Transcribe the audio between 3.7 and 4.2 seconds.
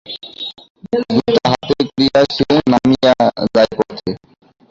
পথে।